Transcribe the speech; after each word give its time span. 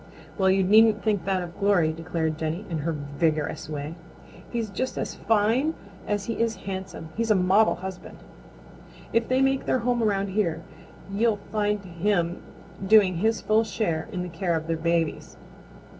"Well, 0.35 0.49
you 0.49 0.63
needn't 0.63 1.03
think 1.03 1.25
that 1.25 1.43
of 1.43 1.59
Glory," 1.59 1.93
declared 1.93 2.35
Jenny 2.39 2.65
in 2.71 2.79
her 2.79 2.91
vigorous 2.91 3.69
way. 3.69 3.93
"He's 4.49 4.71
just 4.71 4.97
as 4.97 5.13
fine 5.13 5.75
as 6.07 6.25
he 6.25 6.39
is 6.41 6.55
handsome. 6.65 7.09
He's 7.15 7.29
a 7.29 7.35
model 7.35 7.75
husband. 7.75 8.17
If 9.13 9.27
they 9.27 9.41
make 9.43 9.67
their 9.67 9.77
home 9.85 10.01
around 10.01 10.29
here 10.29 10.63
you'll 11.13 11.37
find 11.51 11.85
him 11.85 12.41
doing 12.83 13.17
his 13.17 13.41
full 13.41 13.63
share 13.63 14.07
in 14.11 14.23
the 14.23 14.29
care 14.29 14.55
of 14.55 14.65
their 14.65 14.75
babies. 14.75 15.37